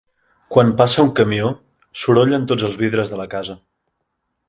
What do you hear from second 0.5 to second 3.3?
Quan passa un camió sorollen tots els vidres de